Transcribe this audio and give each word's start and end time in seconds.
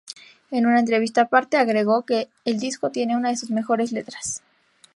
En 0.49 0.65
una 0.65 0.79
entrevista 0.79 1.21
aparte, 1.21 1.57
agregó 1.57 2.07
que 2.07 2.27
el 2.43 2.57
disco 2.59 2.89
tiene 2.89 3.15
"una 3.15 3.29
de 3.29 3.37
sus 3.37 3.51
mejores 3.51 3.91
letras". 3.91 4.41